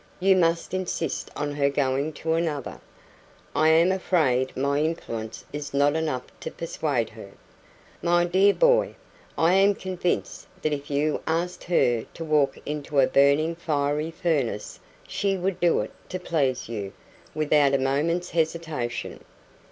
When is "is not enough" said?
5.53-6.23